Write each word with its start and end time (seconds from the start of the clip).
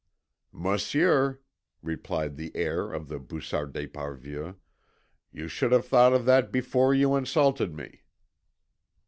"Monsieur," 0.51 1.41
replied 1.83 2.35
the 2.35 2.51
heir 2.55 2.91
of 2.91 3.07
the 3.07 3.19
Bussart 3.19 3.71
d'Esparvieu, 3.73 4.55
"you 5.31 5.47
should 5.47 5.71
have 5.71 5.85
thought 5.85 6.11
of 6.13 6.25
that 6.25 6.51
before 6.51 6.91
you 6.91 7.15
insulted 7.15 7.71
me." 7.75 8.01